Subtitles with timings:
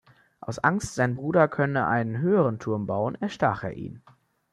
[0.39, 4.01] Aus Angst, sein Bruder könne einen höheren Turm bauen, erstach er ihn.